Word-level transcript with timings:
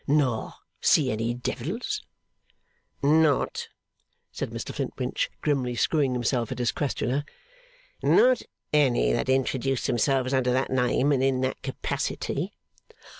'Nor 0.07 0.55
see 0.81 1.11
any 1.11 1.35
devils?' 1.35 2.01
'Not,' 3.03 3.67
said 4.31 4.49
Mr 4.49 4.73
Flintwinch, 4.73 5.29
grimly 5.41 5.75
screwing 5.75 6.13
himself 6.13 6.51
at 6.51 6.57
his 6.57 6.71
questioner, 6.71 7.23
'not 8.01 8.41
any 8.73 9.11
that 9.13 9.29
introduce 9.29 9.85
themselves 9.85 10.33
under 10.33 10.51
that 10.51 10.71
name 10.71 11.11
and 11.11 11.21
in 11.21 11.41
that 11.41 11.61
capacity. 11.61 12.51